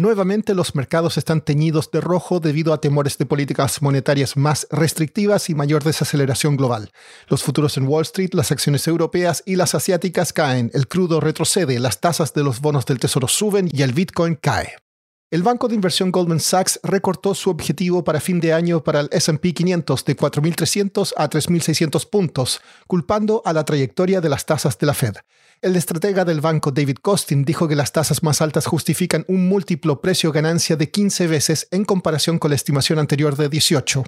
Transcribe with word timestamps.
Nuevamente 0.00 0.54
los 0.54 0.74
mercados 0.74 1.18
están 1.18 1.42
teñidos 1.42 1.90
de 1.90 2.00
rojo 2.00 2.40
debido 2.40 2.72
a 2.72 2.80
temores 2.80 3.18
de 3.18 3.26
políticas 3.26 3.82
monetarias 3.82 4.34
más 4.34 4.66
restrictivas 4.70 5.50
y 5.50 5.54
mayor 5.54 5.84
desaceleración 5.84 6.56
global. 6.56 6.90
Los 7.28 7.42
futuros 7.42 7.76
en 7.76 7.86
Wall 7.86 8.00
Street, 8.00 8.30
las 8.32 8.50
acciones 8.50 8.88
europeas 8.88 9.42
y 9.44 9.56
las 9.56 9.74
asiáticas 9.74 10.32
caen, 10.32 10.70
el 10.72 10.88
crudo 10.88 11.20
retrocede, 11.20 11.78
las 11.78 12.00
tasas 12.00 12.32
de 12.32 12.42
los 12.42 12.62
bonos 12.62 12.86
del 12.86 12.98
tesoro 12.98 13.28
suben 13.28 13.68
y 13.70 13.82
el 13.82 13.92
Bitcoin 13.92 14.36
cae. 14.36 14.72
El 15.30 15.44
banco 15.44 15.68
de 15.68 15.76
inversión 15.76 16.10
Goldman 16.10 16.40
Sachs 16.40 16.80
recortó 16.82 17.36
su 17.36 17.50
objetivo 17.50 18.02
para 18.02 18.18
fin 18.18 18.40
de 18.40 18.52
año 18.52 18.82
para 18.82 18.98
el 18.98 19.08
SP 19.14 19.54
500 19.54 20.04
de 20.04 20.16
4.300 20.16 21.12
a 21.16 21.30
3.600 21.30 22.10
puntos, 22.10 22.60
culpando 22.88 23.40
a 23.44 23.52
la 23.52 23.64
trayectoria 23.64 24.20
de 24.20 24.28
las 24.28 24.44
tasas 24.44 24.76
de 24.76 24.86
la 24.88 24.94
Fed. 24.94 25.14
El 25.62 25.76
estratega 25.76 26.24
del 26.24 26.40
banco 26.40 26.72
David 26.72 26.96
Costin 27.00 27.44
dijo 27.44 27.68
que 27.68 27.76
las 27.76 27.92
tasas 27.92 28.24
más 28.24 28.42
altas 28.42 28.66
justifican 28.66 29.24
un 29.28 29.48
múltiplo 29.48 30.00
precio-ganancia 30.00 30.74
de 30.74 30.90
15 30.90 31.28
veces 31.28 31.68
en 31.70 31.84
comparación 31.84 32.40
con 32.40 32.50
la 32.50 32.56
estimación 32.56 32.98
anterior 32.98 33.36
de 33.36 33.48
18. 33.48 34.02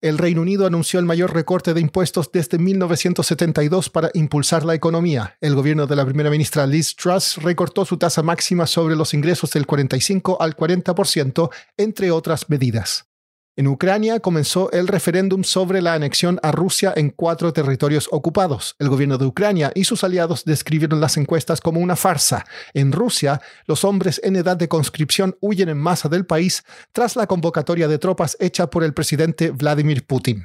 El 0.00 0.16
Reino 0.16 0.42
Unido 0.42 0.64
anunció 0.64 1.00
el 1.00 1.06
mayor 1.06 1.34
recorte 1.34 1.74
de 1.74 1.80
impuestos 1.80 2.30
desde 2.32 2.56
1972 2.56 3.90
para 3.90 4.10
impulsar 4.14 4.64
la 4.64 4.74
economía. 4.74 5.36
El 5.40 5.56
gobierno 5.56 5.88
de 5.88 5.96
la 5.96 6.04
primera 6.04 6.30
ministra 6.30 6.68
Liz 6.68 6.94
Truss 6.94 7.36
recortó 7.42 7.84
su 7.84 7.96
tasa 7.96 8.22
máxima 8.22 8.68
sobre 8.68 8.94
los 8.94 9.12
ingresos 9.12 9.50
del 9.50 9.66
45 9.66 10.40
al 10.40 10.56
40%, 10.56 11.50
entre 11.76 12.12
otras 12.12 12.48
medidas. 12.48 13.08
En 13.58 13.66
Ucrania 13.66 14.20
comenzó 14.20 14.70
el 14.70 14.86
referéndum 14.86 15.42
sobre 15.42 15.82
la 15.82 15.94
anexión 15.94 16.38
a 16.44 16.52
Rusia 16.52 16.92
en 16.94 17.10
cuatro 17.10 17.52
territorios 17.52 18.08
ocupados. 18.12 18.76
El 18.78 18.88
gobierno 18.88 19.18
de 19.18 19.26
Ucrania 19.26 19.72
y 19.74 19.82
sus 19.82 20.04
aliados 20.04 20.44
describieron 20.44 21.00
las 21.00 21.16
encuestas 21.16 21.60
como 21.60 21.80
una 21.80 21.96
farsa. 21.96 22.46
En 22.72 22.92
Rusia, 22.92 23.40
los 23.66 23.82
hombres 23.82 24.20
en 24.22 24.36
edad 24.36 24.56
de 24.56 24.68
conscripción 24.68 25.36
huyen 25.40 25.68
en 25.70 25.78
masa 25.78 26.08
del 26.08 26.24
país 26.24 26.62
tras 26.92 27.16
la 27.16 27.26
convocatoria 27.26 27.88
de 27.88 27.98
tropas 27.98 28.36
hecha 28.38 28.70
por 28.70 28.84
el 28.84 28.94
presidente 28.94 29.50
Vladimir 29.50 30.06
Putin. 30.06 30.44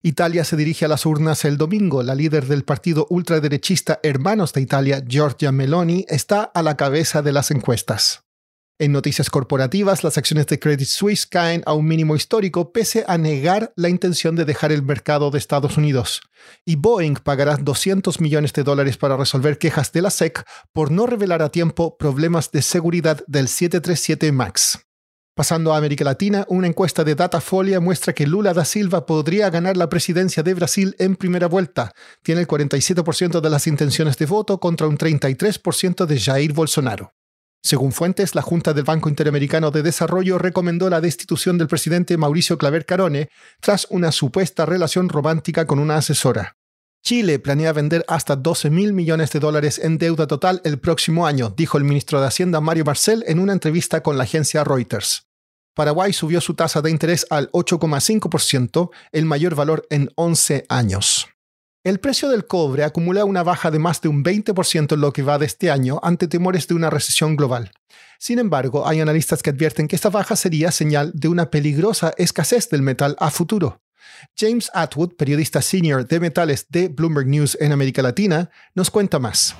Italia 0.00 0.42
se 0.42 0.56
dirige 0.56 0.86
a 0.86 0.88
las 0.88 1.04
urnas 1.04 1.44
el 1.44 1.58
domingo. 1.58 2.02
La 2.02 2.14
líder 2.14 2.46
del 2.46 2.64
partido 2.64 3.06
ultraderechista 3.10 4.00
Hermanos 4.02 4.54
de 4.54 4.62
Italia, 4.62 5.04
Giorgia 5.06 5.52
Meloni, 5.52 6.06
está 6.08 6.44
a 6.44 6.62
la 6.62 6.78
cabeza 6.78 7.20
de 7.20 7.32
las 7.32 7.50
encuestas. 7.50 8.25
En 8.78 8.92
noticias 8.92 9.30
corporativas, 9.30 10.04
las 10.04 10.18
acciones 10.18 10.46
de 10.48 10.58
Credit 10.58 10.86
Suisse 10.86 11.26
caen 11.26 11.62
a 11.64 11.72
un 11.72 11.86
mínimo 11.86 12.14
histórico 12.14 12.72
pese 12.72 13.06
a 13.08 13.16
negar 13.16 13.72
la 13.74 13.88
intención 13.88 14.36
de 14.36 14.44
dejar 14.44 14.70
el 14.70 14.82
mercado 14.82 15.30
de 15.30 15.38
Estados 15.38 15.78
Unidos. 15.78 16.20
Y 16.66 16.76
Boeing 16.76 17.14
pagará 17.14 17.56
200 17.56 18.20
millones 18.20 18.52
de 18.52 18.64
dólares 18.64 18.98
para 18.98 19.16
resolver 19.16 19.56
quejas 19.56 19.92
de 19.92 20.02
la 20.02 20.10
SEC 20.10 20.44
por 20.74 20.90
no 20.90 21.06
revelar 21.06 21.40
a 21.40 21.48
tiempo 21.48 21.96
problemas 21.96 22.50
de 22.50 22.60
seguridad 22.60 23.24
del 23.26 23.48
737 23.48 24.30
MAX. 24.32 24.80
Pasando 25.34 25.72
a 25.72 25.78
América 25.78 26.04
Latina, 26.04 26.44
una 26.50 26.66
encuesta 26.66 27.02
de 27.02 27.14
Datafolia 27.14 27.80
muestra 27.80 28.12
que 28.12 28.26
Lula 28.26 28.52
da 28.52 28.66
Silva 28.66 29.06
podría 29.06 29.48
ganar 29.48 29.78
la 29.78 29.88
presidencia 29.88 30.42
de 30.42 30.52
Brasil 30.52 30.94
en 30.98 31.16
primera 31.16 31.46
vuelta. 31.46 31.92
Tiene 32.22 32.42
el 32.42 32.46
47% 32.46 33.40
de 33.40 33.50
las 33.50 33.66
intenciones 33.66 34.18
de 34.18 34.26
voto 34.26 34.60
contra 34.60 34.86
un 34.86 34.98
33% 34.98 36.04
de 36.04 36.20
Jair 36.20 36.52
Bolsonaro. 36.52 37.14
Según 37.62 37.92
fuentes, 37.92 38.34
la 38.34 38.42
Junta 38.42 38.72
del 38.72 38.84
Banco 38.84 39.08
Interamericano 39.08 39.70
de 39.70 39.82
Desarrollo 39.82 40.38
recomendó 40.38 40.88
la 40.88 41.00
destitución 41.00 41.58
del 41.58 41.66
presidente 41.66 42.16
Mauricio 42.16 42.58
Claver 42.58 42.86
Carone 42.86 43.28
tras 43.60 43.86
una 43.90 44.12
supuesta 44.12 44.66
relación 44.66 45.08
romántica 45.08 45.66
con 45.66 45.78
una 45.78 45.96
asesora. 45.96 46.56
Chile 47.02 47.38
planea 47.38 47.72
vender 47.72 48.04
hasta 48.08 48.34
12 48.34 48.70
mil 48.70 48.92
millones 48.92 49.30
de 49.30 49.38
dólares 49.38 49.78
en 49.78 49.96
deuda 49.98 50.26
total 50.26 50.60
el 50.64 50.78
próximo 50.80 51.26
año, 51.26 51.54
dijo 51.56 51.78
el 51.78 51.84
ministro 51.84 52.20
de 52.20 52.26
Hacienda 52.26 52.60
Mario 52.60 52.84
Marcel 52.84 53.22
en 53.28 53.38
una 53.38 53.52
entrevista 53.52 54.02
con 54.02 54.18
la 54.18 54.24
agencia 54.24 54.64
Reuters. 54.64 55.26
Paraguay 55.74 56.12
subió 56.12 56.40
su 56.40 56.54
tasa 56.54 56.82
de 56.82 56.90
interés 56.90 57.26
al 57.30 57.50
8,5%, 57.52 58.90
el 59.12 59.24
mayor 59.24 59.54
valor 59.54 59.86
en 59.90 60.10
11 60.16 60.66
años. 60.68 61.28
El 61.86 62.00
precio 62.00 62.28
del 62.28 62.48
cobre 62.48 62.82
acumula 62.82 63.24
una 63.24 63.44
baja 63.44 63.70
de 63.70 63.78
más 63.78 64.00
de 64.00 64.08
un 64.08 64.24
20% 64.24 64.94
en 64.94 65.00
lo 65.00 65.12
que 65.12 65.22
va 65.22 65.38
de 65.38 65.46
este 65.46 65.70
año 65.70 66.00
ante 66.02 66.26
temores 66.26 66.66
de 66.66 66.74
una 66.74 66.90
recesión 66.90 67.36
global. 67.36 67.70
Sin 68.18 68.40
embargo, 68.40 68.88
hay 68.88 69.00
analistas 69.00 69.40
que 69.40 69.50
advierten 69.50 69.86
que 69.86 69.94
esta 69.94 70.10
baja 70.10 70.34
sería 70.34 70.72
señal 70.72 71.12
de 71.14 71.28
una 71.28 71.48
peligrosa 71.48 72.12
escasez 72.18 72.68
del 72.70 72.82
metal 72.82 73.14
a 73.20 73.30
futuro. 73.30 73.82
James 74.36 74.68
Atwood, 74.74 75.14
periodista 75.14 75.62
senior 75.62 76.08
de 76.08 76.18
metales 76.18 76.66
de 76.70 76.88
Bloomberg 76.88 77.28
News 77.28 77.56
en 77.60 77.70
América 77.70 78.02
Latina, 78.02 78.50
nos 78.74 78.90
cuenta 78.90 79.20
más. 79.20 79.54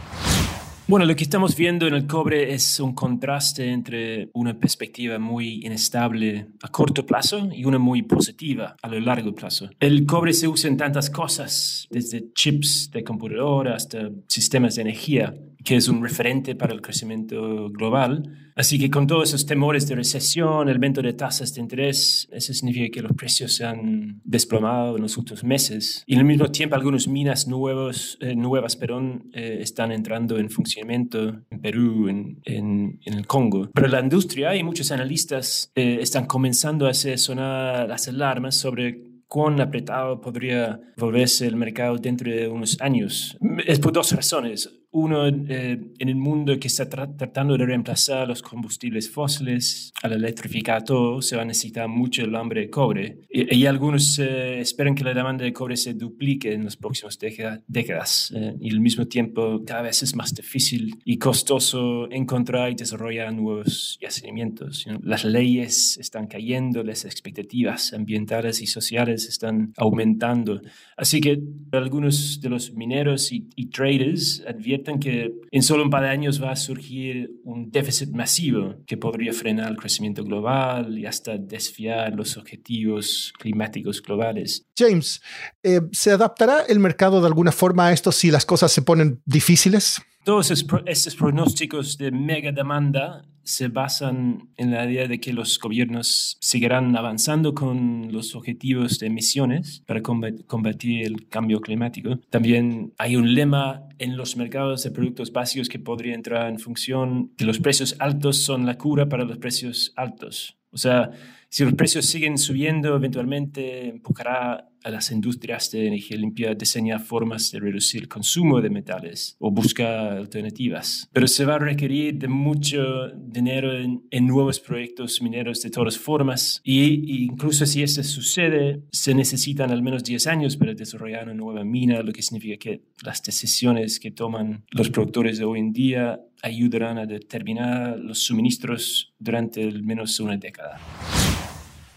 Bueno, 0.89 1.05
lo 1.05 1.17
que 1.17 1.25
estamos 1.25 1.57
viendo 1.57 1.89
en 1.89 1.95
el 1.95 2.07
cobre 2.07 2.55
es 2.55 2.79
un 2.79 2.95
contraste 2.95 3.73
entre 3.73 4.31
una 4.35 4.57
perspectiva 4.57 5.19
muy 5.19 5.67
inestable 5.67 6.47
a 6.63 6.69
corto 6.69 7.05
plazo 7.05 7.49
y 7.53 7.65
una 7.65 7.79
muy 7.81 8.03
positiva 8.03 8.77
a 8.81 8.89
lo 8.89 9.01
largo 9.01 9.35
plazo. 9.35 9.69
El 9.81 10.07
cobre 10.07 10.33
se 10.33 10.47
usa 10.47 10.71
en 10.71 10.77
tantas 10.77 11.11
cosas, 11.11 11.89
desde 11.91 12.33
chips 12.35 12.93
de 12.93 13.03
computadora 13.03 13.75
hasta 13.75 14.11
sistemas 14.29 14.77
de 14.77 14.83
energía, 14.83 15.35
que 15.67 15.75
es 15.75 15.89
un 15.89 16.01
referente 16.01 16.55
para 16.55 16.73
el 16.73 16.81
crecimiento 16.81 17.69
global. 17.71 18.23
Así 18.55 18.79
que 18.79 18.89
con 18.89 19.07
todos 19.09 19.31
esos 19.31 19.45
temores 19.45 19.87
de 19.89 19.97
recesión, 19.97 20.69
el 20.69 20.77
aumento 20.77 21.03
de 21.03 21.13
tasas 21.13 21.53
de 21.53 21.61
interés, 21.61 22.29
eso 22.31 22.55
significa 22.55 22.89
que 22.95 23.03
los 23.03 23.13
precios 23.13 23.53
se 23.57 23.65
han 23.65 24.23
desplomado 24.25 24.97
en 24.97 25.03
los 25.03 25.17
últimos 25.19 25.43
meses. 25.43 26.05
Y 26.07 26.17
al 26.17 26.25
mismo 26.25 26.51
tiempo, 26.53 26.77
algunas 26.77 27.09
minas 27.09 27.49
nuevos, 27.49 28.17
eh, 28.21 28.37
nuevas 28.37 28.77
perdón, 28.77 29.29
eh, 29.35 29.59
están 29.61 29.91
entrando 29.91 30.39
en 30.39 30.51
funcionamiento 30.51 31.41
en 31.51 31.61
Perú, 31.61 32.09
en, 32.09 32.41
en, 32.45 33.01
el 33.05 33.27
Congo. 33.27 33.69
Pero 33.75 33.89
la 33.89 34.01
industria 34.01 34.55
y 34.55 34.63
muchos 34.63 34.93
analistas 34.93 35.73
eh, 35.75 35.99
están 36.01 36.27
comenzando 36.27 36.87
a 36.87 36.91
hacer 36.91 37.19
sonar 37.19 37.89
las 37.89 38.07
alarmas 38.07 38.55
sobre 38.55 39.03
cuán 39.27 39.61
apretado 39.61 40.21
podría 40.21 40.81
volverse 40.97 41.47
el 41.49 41.57
mercado 41.57 41.97
dentro 41.99 42.31
de 42.31 42.47
unos 42.47 42.81
años. 42.81 43.37
Es 43.67 43.81
por 43.81 43.93
dos 43.93 44.13
razones 44.13 44.71
uno 44.97 45.27
eh, 45.29 45.79
en 45.99 46.09
el 46.09 46.17
mundo 46.17 46.59
que 46.59 46.69
está 46.69 46.89
tratando 46.89 47.57
de 47.59 47.67
reemplazar 47.67 48.27
los 48.27 48.41
combustibles 48.41 49.11
fósiles 49.11 49.93
al 50.03 50.15
electrificar 50.15 50.85
todo, 50.85 51.21
se 51.21 51.37
va 51.37 51.43
a 51.43 51.45
necesitar 51.45 51.87
mucho 51.87 52.23
el 52.23 52.35
hambre 52.35 52.63
de 52.63 52.71
cobre. 52.71 53.19
Y, 53.31 53.67
algunos 53.67 54.19
eh, 54.19 54.61
esperan 54.61 54.95
que 54.95 55.05
la 55.05 55.13
demanda 55.13 55.45
de 55.45 55.53
cobre 55.53 55.77
se 55.77 55.93
duplique 55.93 56.55
en 56.55 56.65
las 56.65 56.77
próximas 56.77 57.19
décadas. 57.67 58.33
Eh, 58.35 58.55
y 58.59 58.71
al 58.71 58.81
mismo 58.81 59.07
tiempo, 59.07 59.63
cada 59.67 59.83
vez 59.83 60.03
es 60.03 60.17
más 60.17 60.35
difícil 60.35 60.95
y 61.05 61.19
costoso 61.19 62.11
encontrar 62.11 62.71
y 62.71 62.75
desarrollar 62.75 63.35
nuevos 63.35 63.99
yacimientos. 64.01 64.87
Las 65.03 65.27
leyes 65.27 65.99
están 65.99 66.27
cayendo, 66.27 66.83
las 66.83 67.05
expectativas 67.05 67.93
ambientales 67.93 68.63
y 68.63 68.67
sociales 68.67 69.27
están 69.27 69.75
aumentando. 69.77 70.63
Así 70.97 71.21
que 71.21 71.39
algunos 71.73 72.41
de 72.41 72.49
los 72.49 72.73
mineros 72.73 73.31
y, 73.33 73.47
y 73.57 73.67
traders 73.67 74.43
advierten 74.47 74.86
que 74.99 75.33
en 75.51 75.63
solo 75.63 75.83
un 75.83 75.91
par 75.91 76.03
de 76.03 76.09
años 76.09 76.43
va 76.43 76.53
a 76.53 76.57
surgir 76.57 77.31
un 77.45 77.71
déficit 77.71 78.11
masivo 78.11 78.77
que 78.87 78.97
podría 78.97 79.33
frenar 79.33 79.71
el 79.71 79.77
crecimiento 79.77 80.25
global 80.25 80.97
y 80.99 81.07
hasta 81.07 81.37
desviar 81.37 82.15
los 82.15 82.37
objetivos 82.37 83.33
climáticos 83.39 84.01
globales. 84.01 84.67
James, 84.79 85.21
eh, 85.63 85.81
¿se 85.93 86.13
adaptará 86.13 86.63
el 86.69 86.79
mercado 86.79 87.21
de 87.21 87.27
alguna 87.27 87.53
forma 87.53 87.87
a 87.89 87.93
esto 87.93 88.13
si 88.13 88.31
las 88.31 88.47
cosas 88.47 88.73
se 88.73 88.83
ponen 88.83 89.21
difíciles? 89.25 90.01
Todos 90.27 90.51
estos 90.51 91.15
pronósticos 91.15 91.97
de 91.99 92.11
mega 92.11 92.51
demanda 92.51 93.23
se 93.45 93.69
basan 93.69 94.49
en 94.57 94.73
la 94.73 94.85
idea 94.85 95.07
de 95.07 95.21
que 95.21 95.33
los 95.33 95.57
gobiernos 95.57 96.37
seguirán 96.41 96.97
avanzando 96.97 97.55
con 97.55 98.09
los 98.11 98.35
objetivos 98.35 98.99
de 98.99 99.07
emisiones 99.07 99.85
para 99.87 100.03
combatir 100.03 101.07
el 101.07 101.29
cambio 101.29 101.61
climático. 101.61 102.19
También 102.29 102.93
hay 102.99 103.15
un 103.15 103.37
lema 103.37 103.85
en 103.99 104.17
los 104.17 104.37
mercados 104.37 104.83
de 104.83 104.91
productos 104.91 105.33
básicos 105.33 105.69
que 105.69 105.79
podría 105.79 106.17
entrar 106.17 106.51
en 106.51 106.59
función 106.59 107.29
que 107.37 107.45
los 107.45 107.61
precios 107.61 107.95
altos 108.01 108.39
son 108.39 108.67
la 108.67 108.77
cura 108.77 109.09
para 109.09 109.25
los 109.25 109.39
precios 109.39 109.93
altos. 109.95 110.59
O 110.71 110.79
sea, 110.79 111.11
si 111.49 111.65
los 111.65 111.75
precios 111.75 112.07
siguen 112.07 112.39
subiendo, 112.39 112.95
eventualmente 112.97 113.89
empujará 113.89 114.69
a 114.87 114.91
las 114.91 115.11
industrias 115.11 115.71
de 115.73 115.89
energía 115.89 116.17
limpia 116.17 116.51
a 116.51 116.55
diseñar 116.55 117.01
formas 117.01 117.51
de 117.51 117.59
reducir 117.59 118.03
el 118.03 118.09
consumo 118.09 118.61
de 118.61 118.71
metales 118.71 119.37
o 119.41 119.51
buscar 119.51 120.13
alternativas. 120.13 121.09
Pero 121.13 121.27
se 121.27 121.45
va 121.45 121.57
a 121.57 121.59
requerir 121.59 122.19
de 122.19 122.29
mucho 122.29 123.09
dinero 123.17 123.73
en, 123.73 124.27
nuevos 124.27 124.61
proyectos 124.61 125.21
mineros 125.23 125.63
de 125.63 125.71
todas 125.71 125.99
formas 125.99 126.61
y, 126.63 127.25
incluso 127.25 127.67
si 127.67 127.83
eso 127.83 128.03
sucede, 128.05 128.83
se 128.93 129.15
necesitan 129.15 129.71
al 129.71 129.83
menos 129.83 130.05
10 130.05 130.27
años 130.27 130.57
para 130.57 130.75
desarrollar 130.75 131.25
una 131.25 131.35
nueva 131.35 131.65
mina, 131.65 132.03
lo 132.03 132.13
que 132.13 132.23
significa 132.23 132.57
que 132.59 132.83
las 133.03 133.23
decisiones 133.23 133.99
que 133.99 134.11
toman 134.11 134.65
los 134.71 134.91
productores 134.91 135.39
de 135.39 135.45
hoy 135.45 135.61
en 135.61 135.73
día 135.73 136.21
ayudarán 136.43 136.99
a 136.99 137.07
determinar 137.07 137.99
los 137.99 138.21
suministros 138.21 139.15
durante 139.19 139.63
al 139.63 139.83
menos 139.83 140.19
una 140.21 140.37
década. 140.37 140.79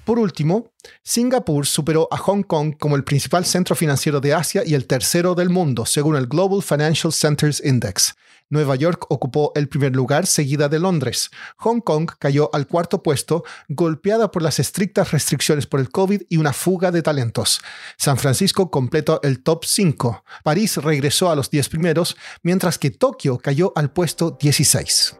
Por 0.09 0.17
último, 0.17 0.71
Singapur 1.03 1.67
superó 1.67 2.07
a 2.09 2.17
Hong 2.17 2.41
Kong 2.41 2.73
como 2.79 2.95
el 2.95 3.03
principal 3.03 3.45
centro 3.45 3.75
financiero 3.75 4.19
de 4.19 4.33
Asia 4.33 4.63
y 4.65 4.73
el 4.73 4.87
tercero 4.87 5.35
del 5.35 5.51
mundo, 5.51 5.85
según 5.85 6.15
el 6.15 6.25
Global 6.25 6.63
Financial 6.63 7.13
Centers 7.13 7.63
Index. 7.63 8.15
Nueva 8.49 8.75
York 8.75 9.05
ocupó 9.09 9.51
el 9.53 9.69
primer 9.69 9.95
lugar, 9.95 10.25
seguida 10.25 10.67
de 10.67 10.79
Londres. 10.79 11.29
Hong 11.57 11.81
Kong 11.81 12.09
cayó 12.17 12.49
al 12.53 12.65
cuarto 12.65 13.03
puesto, 13.03 13.43
golpeada 13.67 14.31
por 14.31 14.41
las 14.41 14.57
estrictas 14.57 15.11
restricciones 15.11 15.67
por 15.67 15.79
el 15.79 15.91
COVID 15.91 16.23
y 16.27 16.37
una 16.37 16.53
fuga 16.53 16.89
de 16.89 17.03
talentos. 17.03 17.61
San 17.95 18.17
Francisco 18.17 18.71
completó 18.71 19.21
el 19.21 19.43
top 19.43 19.63
5. 19.63 20.23
París 20.43 20.77
regresó 20.77 21.29
a 21.29 21.35
los 21.35 21.51
10 21.51 21.69
primeros, 21.69 22.17
mientras 22.41 22.79
que 22.79 22.89
Tokio 22.89 23.37
cayó 23.37 23.73
al 23.75 23.91
puesto 23.91 24.35
16. 24.41 25.19